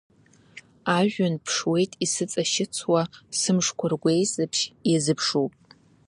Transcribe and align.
Ажәҩан 0.97 1.35
ԥшуеит 1.43 1.91
исыҵашьыцуа, 2.05 3.01
сымшқәа 3.39 3.87
ргәеисыбжь 3.91 4.63
иазыԥшуп. 4.89 5.53